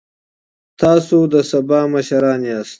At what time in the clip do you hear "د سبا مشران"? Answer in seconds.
1.31-2.39